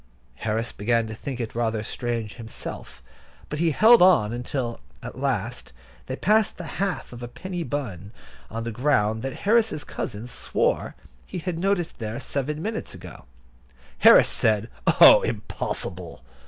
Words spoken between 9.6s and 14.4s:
cousin swore he had noticed there seven minutes ago. Harris